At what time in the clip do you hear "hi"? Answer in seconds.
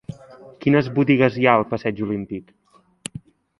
1.37-1.45